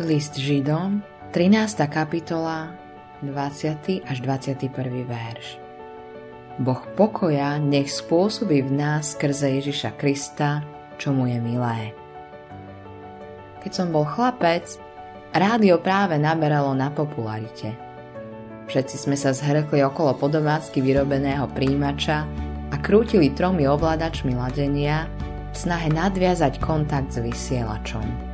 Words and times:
List 0.00 0.40
Židom, 0.40 1.04
13. 1.36 1.76
kapitola, 1.92 2.72
20. 3.20 4.00
až 4.08 4.16
21. 4.24 4.72
verš. 5.04 5.60
Boh 6.56 6.80
pokoja 6.96 7.60
nech 7.60 7.92
spôsobí 7.92 8.64
v 8.64 8.80
nás 8.80 9.12
skrze 9.12 9.60
Ježiša 9.60 10.00
Krista, 10.00 10.64
čo 10.96 11.12
mu 11.12 11.28
je 11.28 11.36
milé. 11.36 11.92
Keď 13.60 13.72
som 13.76 13.92
bol 13.92 14.08
chlapec, 14.08 14.80
rádio 15.36 15.76
práve 15.76 16.16
naberalo 16.16 16.72
na 16.72 16.88
popularite. 16.88 17.76
Všetci 18.72 19.04
sme 19.04 19.20
sa 19.20 19.36
zhrkli 19.36 19.84
okolo 19.84 20.16
podomácky 20.16 20.80
vyrobeného 20.80 21.44
príjimača 21.52 22.24
a 22.72 22.76
krútili 22.80 23.36
tromi 23.36 23.68
ovládačmi 23.68 24.32
ladenia 24.32 25.04
v 25.52 25.56
snahe 25.60 25.92
nadviazať 25.92 26.56
kontakt 26.56 27.12
s 27.12 27.20
vysielačom. 27.20 28.29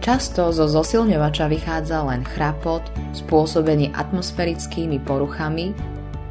Často 0.00 0.48
zo 0.48 0.64
zosilňovača 0.64 1.46
vychádza 1.52 2.00
len 2.08 2.24
chrapot 2.24 2.80
spôsobený 3.12 3.92
atmosférickými 3.92 4.96
poruchami 5.04 5.76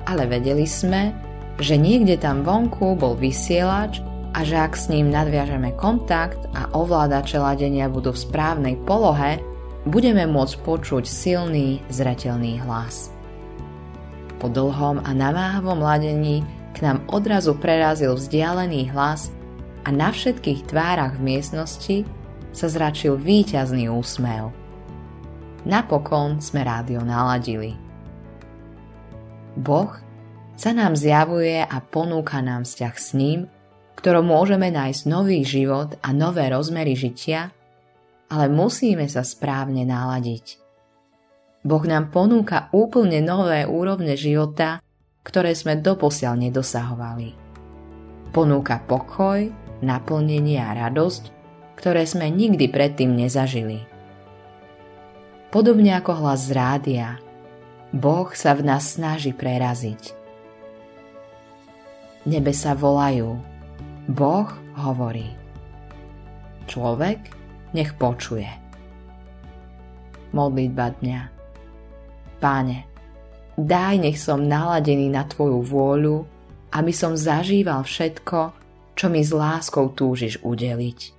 ale 0.09 0.25
vedeli 0.25 0.65
sme, 0.65 1.13
že 1.61 1.77
niekde 1.77 2.17
tam 2.17 2.41
vonku 2.41 2.97
bol 2.97 3.13
vysielač 3.13 4.01
a 4.33 4.41
že 4.41 4.57
ak 4.57 4.73
s 4.73 4.89
ním 4.89 5.13
nadviažeme 5.13 5.77
kontakt 5.77 6.41
a 6.57 6.65
ovládače 6.73 7.37
ladenia 7.37 7.85
budú 7.85 8.09
v 8.09 8.23
správnej 8.25 8.75
polohe, 8.89 9.37
budeme 9.85 10.25
môcť 10.25 10.55
počuť 10.65 11.05
silný, 11.05 11.85
zretelný 11.93 12.57
hlas. 12.65 13.13
Po 14.41 14.49
dlhom 14.49 15.05
a 15.05 15.09
namáhavom 15.13 15.77
ladení 15.77 16.41
k 16.73 16.77
nám 16.81 17.05
odrazu 17.11 17.53
prerazil 17.53 18.17
vzdialený 18.17 18.89
hlas 18.89 19.29
a 19.85 19.93
na 19.93 20.09
všetkých 20.09 20.65
tvárach 20.65 21.19
v 21.19 21.35
miestnosti 21.35 21.97
sa 22.51 22.67
zračil 22.67 23.17
víťazný 23.19 23.89
úsmev. 23.89 24.49
Napokon 25.67 26.39
sme 26.39 26.63
rádio 26.63 27.03
naladili. 27.03 27.75
Boh 29.59 29.91
sa 30.55 30.71
nám 30.71 30.95
zjavuje 30.95 31.63
a 31.63 31.77
ponúka 31.83 32.39
nám 32.39 32.63
vzťah 32.63 32.95
s 32.95 33.09
ním, 33.15 33.47
ktorom 33.99 34.31
môžeme 34.31 34.71
nájsť 34.71 35.01
nový 35.11 35.43
život 35.43 35.99
a 35.99 36.15
nové 36.15 36.47
rozmery 36.47 36.95
žitia, 36.95 37.51
ale 38.31 38.45
musíme 38.47 39.07
sa 39.11 39.27
správne 39.27 39.83
náladiť. 39.83 40.59
Boh 41.59 41.83
nám 41.83 42.07
ponúka 42.07 42.71
úplne 42.71 43.19
nové 43.19 43.67
úrovne 43.67 44.15
života, 44.15 44.79
ktoré 45.27 45.51
sme 45.51 45.75
doposiaľ 45.75 46.39
nedosahovali. 46.47 47.35
Ponúka 48.31 48.79
pokoj, 48.79 49.51
naplnenie 49.83 50.63
a 50.63 50.71
radosť, 50.87 51.38
ktoré 51.79 52.03
sme 52.03 52.27
nikdy 52.27 52.67
predtým 52.67 53.15
nezažili. 53.15 53.87
Podobne 55.49 55.95
ako 55.95 56.11
hlas 56.19 56.51
z 56.51 56.51
rádia– 56.51 57.07
Boh 57.89 58.29
sa 58.37 58.53
v 58.53 58.69
nás 58.69 58.85
snaží 58.85 59.33
preraziť. 59.33 60.13
Nebe 62.29 62.53
sa 62.53 62.77
volajú. 62.77 63.33
Boh 64.05 64.49
hovorí. 64.77 65.33
Človek 66.69 67.33
nech 67.73 67.97
počuje. 67.97 68.45
Modlitba 70.37 70.93
dňa. 71.01 71.21
Páne, 72.37 72.85
daj 73.57 73.97
nech 73.97 74.21
som 74.21 74.45
naladený 74.45 75.09
na 75.09 75.25
Tvoju 75.25 75.65
vôľu, 75.65 76.17
aby 76.69 76.93
som 76.93 77.17
zažíval 77.17 77.81
všetko, 77.89 78.53
čo 78.93 79.05
mi 79.09 79.25
s 79.25 79.33
láskou 79.33 79.89
túžiš 79.97 80.37
udeliť. 80.45 81.18